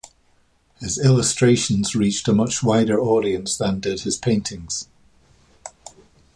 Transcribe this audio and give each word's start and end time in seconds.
His 0.79 0.97
illustrations 0.97 1.95
reached 1.95 2.27
a 2.27 2.33
much 2.33 2.63
wider 2.63 2.99
audience 2.99 3.55
than 3.55 3.79
did 3.79 3.99
his 3.99 4.17
paintings. 4.17 4.87